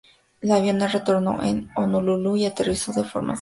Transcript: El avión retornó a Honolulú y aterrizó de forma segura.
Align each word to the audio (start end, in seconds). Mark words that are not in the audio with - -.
El 0.41 0.49
avión 0.51 0.79
retornó 0.79 1.39
a 1.39 1.79
Honolulú 1.79 2.35
y 2.35 2.47
aterrizó 2.47 2.91
de 2.91 3.03
forma 3.03 3.27
segura. 3.29 3.29